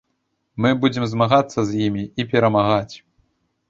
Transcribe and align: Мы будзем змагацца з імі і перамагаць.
Мы 0.65 0.71
будзем 0.85 1.05
змагацца 1.13 1.59
з 1.69 1.87
імі 1.91 2.09
і 2.09 2.21
перамагаць. 2.35 2.95